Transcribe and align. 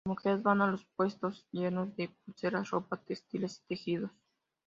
Las 0.03 0.13
mujeres 0.13 0.41
van 0.41 0.61
a 0.63 0.71
los 0.71 0.83
puestos, 0.97 1.45
llenos 1.51 1.95
de 1.95 2.09
pulseras, 2.25 2.71
ropa, 2.71 2.97
textiles 2.97 3.59
y 3.59 3.67
tejidos. 3.75 4.11